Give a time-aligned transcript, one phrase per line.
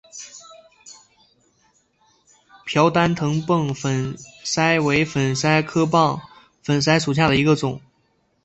[2.65, 6.19] 瓢箪藤棒粉虱为粉虱科棒
[6.63, 7.79] 粉虱属下的一个种。